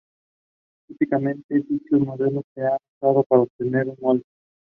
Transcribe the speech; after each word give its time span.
Típicamente 0.87 1.53
dichos 1.69 1.99
modelos 1.99 2.43
se 2.55 2.61
han 2.65 2.79
usado 2.99 3.23
para 3.23 3.43
obtener 3.43 3.87
un 3.87 3.97
molde. 4.01 4.23